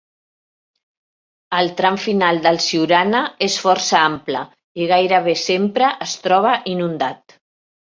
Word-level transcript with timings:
El 1.57 1.69
tram 1.81 1.99
final 2.05 2.41
del 2.47 2.57
Siurana 2.69 3.21
és 3.49 3.59
força 3.67 3.99
ample 4.07 4.43
i 4.81 4.89
gairebé 4.95 5.37
sempre 5.45 5.93
es 6.09 6.19
troba 6.27 6.59
inundat. 6.75 7.41